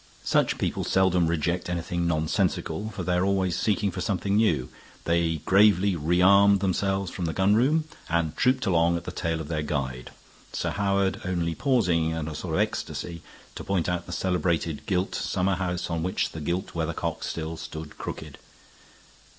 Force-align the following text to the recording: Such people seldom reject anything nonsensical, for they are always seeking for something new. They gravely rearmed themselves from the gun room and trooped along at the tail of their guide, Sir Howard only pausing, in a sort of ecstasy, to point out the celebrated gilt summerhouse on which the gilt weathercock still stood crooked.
Such 0.23 0.57
people 0.57 0.83
seldom 0.83 1.27
reject 1.27 1.69
anything 1.69 2.07
nonsensical, 2.07 2.89
for 2.89 3.03
they 3.03 3.13
are 3.13 3.23
always 3.23 3.55
seeking 3.55 3.91
for 3.91 4.01
something 4.01 4.35
new. 4.35 4.67
They 5.05 5.41
gravely 5.45 5.95
rearmed 5.95 6.59
themselves 6.59 7.11
from 7.11 7.25
the 7.25 7.33
gun 7.33 7.53
room 7.53 7.83
and 8.09 8.35
trooped 8.35 8.65
along 8.65 8.97
at 8.97 9.03
the 9.03 9.11
tail 9.11 9.39
of 9.39 9.47
their 9.47 9.61
guide, 9.61 10.09
Sir 10.53 10.71
Howard 10.71 11.21
only 11.23 11.53
pausing, 11.53 12.09
in 12.09 12.27
a 12.27 12.33
sort 12.33 12.55
of 12.55 12.61
ecstasy, 12.61 13.21
to 13.53 13.63
point 13.63 13.87
out 13.87 14.07
the 14.07 14.11
celebrated 14.11 14.87
gilt 14.87 15.13
summerhouse 15.13 15.87
on 15.91 16.01
which 16.01 16.31
the 16.31 16.41
gilt 16.41 16.73
weathercock 16.73 17.23
still 17.23 17.55
stood 17.55 17.99
crooked. 17.99 18.39